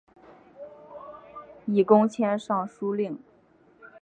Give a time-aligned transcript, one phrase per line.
[1.67, 3.19] 以功迁尚书令。